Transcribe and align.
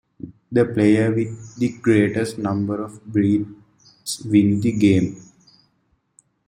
The 0.51 0.65
player 0.65 1.13
with 1.13 1.57
the 1.59 1.73
greatest 1.79 2.39
number 2.39 2.83
of 2.83 3.13
beads 3.13 4.23
wins 4.25 4.63
the 4.63 4.71
game. 4.71 5.21